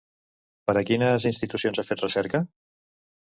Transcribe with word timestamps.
Per 0.69 0.73
a 0.79 0.81
quines 0.91 1.27
institucions 1.31 1.81
ha 1.83 1.87
fet 1.91 2.03
recerca? 2.05 2.41